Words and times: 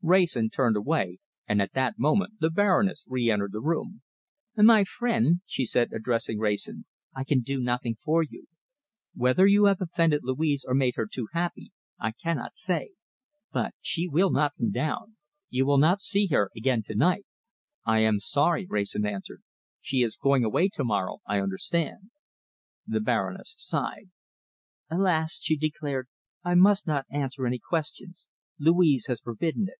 Wrayson 0.00 0.48
turned 0.48 0.76
away, 0.76 1.18
and 1.48 1.60
at 1.60 1.72
that 1.72 1.98
moment 1.98 2.34
the 2.38 2.50
Baroness 2.50 3.04
re 3.08 3.28
entered 3.30 3.50
the 3.50 3.60
room. 3.60 4.00
"My 4.56 4.84
friend," 4.84 5.40
she 5.44 5.64
said, 5.66 5.90
addressing 5.92 6.38
Wrayson, 6.38 6.84
"I 7.16 7.24
can 7.24 7.40
do 7.40 7.60
nothing 7.60 7.96
for 8.04 8.22
you. 8.22 8.46
Whether 9.14 9.46
you 9.48 9.64
have 9.64 9.80
offended 9.80 10.20
Louise 10.22 10.64
or 10.66 10.72
made 10.72 10.94
her 10.94 11.06
too 11.08 11.26
happy, 11.32 11.72
I 11.98 12.12
cannot 12.12 12.54
say. 12.56 12.92
But 13.52 13.74
she 13.80 14.06
will 14.08 14.30
not 14.30 14.52
come 14.56 14.70
down. 14.70 15.16
You 15.50 15.66
will 15.66 15.78
not 15.78 16.00
see 16.00 16.28
her 16.28 16.48
again 16.56 16.82
to 16.84 16.94
night." 16.94 17.26
"I 17.84 17.98
am 17.98 18.20
sorry," 18.20 18.66
Wrayson 18.66 19.04
answered. 19.04 19.42
"She 19.80 20.02
is 20.02 20.16
going 20.16 20.44
away 20.44 20.68
to 20.74 20.84
morrow, 20.84 21.18
I 21.26 21.40
understand?" 21.40 22.12
The 22.86 23.00
Baroness 23.00 23.56
sighed. 23.58 24.10
"Alas!" 24.88 25.40
she 25.40 25.56
declared, 25.56 26.06
"I 26.44 26.54
must 26.54 26.86
not 26.86 27.04
answer 27.10 27.46
any 27.48 27.58
questions. 27.58 28.28
Louise 28.60 29.06
has 29.08 29.20
forbidden 29.20 29.64
it." 29.68 29.74